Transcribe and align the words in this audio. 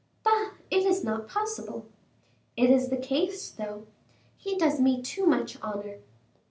"Bah! 0.23 0.53
it 0.71 0.83
is 0.83 1.03
not 1.03 1.27
possible." 1.27 1.85
"It 2.57 2.71
is 2.71 2.89
the 2.89 2.97
case, 2.97 3.51
though." 3.51 3.85
"He 4.35 4.57
does 4.57 4.79
me 4.79 4.99
too 4.99 5.27
much 5.27 5.59
honor." 5.61 5.99